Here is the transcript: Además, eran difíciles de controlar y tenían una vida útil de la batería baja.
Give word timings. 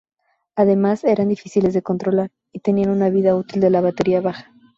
Además, 0.55 1.03
eran 1.03 1.27
difíciles 1.27 1.75
de 1.75 1.83
controlar 1.83 2.31
y 2.51 2.61
tenían 2.61 2.89
una 2.89 3.11
vida 3.11 3.35
útil 3.35 3.61
de 3.61 3.69
la 3.69 3.81
batería 3.81 4.19
baja. 4.19 4.51